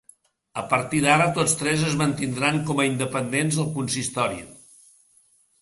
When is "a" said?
0.59-0.61, 2.85-2.89